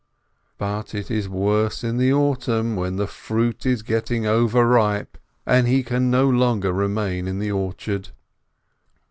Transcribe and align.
But 0.57 0.95
it 0.95 1.11
is 1.11 1.29
worse 1.29 1.83
in 1.83 1.97
the 1.97 2.11
autumn, 2.11 2.75
when 2.75 2.95
the 2.95 3.05
fruit 3.05 3.67
is 3.67 3.83
getting 3.83 4.25
over 4.25 4.67
ripe, 4.67 5.15
and 5.45 5.67
he 5.67 5.83
can 5.83 6.09
no 6.09 6.27
longer 6.27 6.73
remain 6.73 7.27
in 7.27 7.37
the 7.37 7.51
orchard. 7.51 8.09